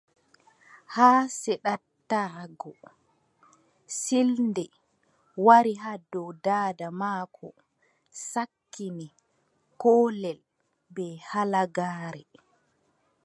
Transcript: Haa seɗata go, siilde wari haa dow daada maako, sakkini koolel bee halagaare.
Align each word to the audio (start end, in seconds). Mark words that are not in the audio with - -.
Haa 0.95 1.21
seɗata 1.39 2.21
go, 2.59 2.71
siilde 3.99 4.63
wari 5.45 5.73
haa 5.83 5.99
dow 6.11 6.29
daada 6.45 6.87
maako, 7.01 7.47
sakkini 8.31 9.07
koolel 9.81 10.39
bee 10.95 11.15
halagaare. 11.29 12.23